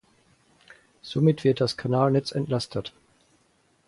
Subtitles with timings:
[1.03, 2.91] Somit wird das Kanalnetz entlastet.